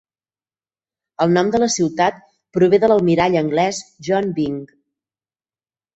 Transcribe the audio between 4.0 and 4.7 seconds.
John Byng.